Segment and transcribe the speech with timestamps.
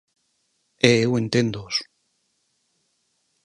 [0.91, 1.75] E eu enténdoos.